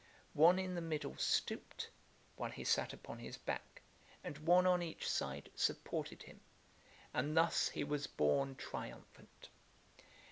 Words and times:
One 0.33 0.57
in 0.57 0.73
the 0.73 0.81
middle 0.81 1.15
stooped, 1.17 1.91
while 2.35 2.49
he 2.49 2.63
sat 2.63 2.91
upon 2.91 3.19
his 3.19 3.37
back, 3.37 3.83
and 4.23 4.35
one 4.39 4.65
on 4.65 4.81
each 4.81 5.07
side 5.07 5.51
supported 5.53 6.23
him; 6.23 6.39
and 7.13 7.37
thus 7.37 7.69
he 7.69 7.83
was 7.83 8.07
borne 8.07 8.55
triumphant. 8.55 9.49